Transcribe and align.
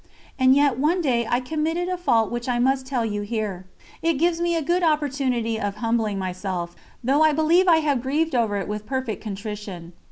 And 0.39 0.55
yet 0.55 0.79
one 0.79 0.99
day 0.99 1.27
I 1.29 1.39
committed 1.39 1.87
a 1.87 1.95
fault 1.95 2.31
which 2.31 2.49
I 2.49 2.57
must 2.57 2.87
tell 2.87 3.05
you 3.05 3.21
here 3.21 3.67
it 4.01 4.13
gives 4.13 4.41
me 4.41 4.55
a 4.55 4.61
good 4.63 4.81
opportunity 4.81 5.59
of 5.59 5.75
humbling 5.75 6.17
myself, 6.17 6.75
though 7.03 7.21
I 7.21 7.33
believe 7.33 7.67
I 7.67 7.81
have 7.85 8.01
grieved 8.01 8.33
over 8.33 8.57
it 8.57 8.67
with 8.67 8.87
perfect 8.87 9.21
contrition. 9.21 9.93